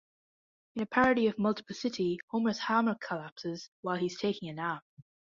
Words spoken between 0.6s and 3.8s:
In a parody of "Multiplicity", Homer's hammock collapses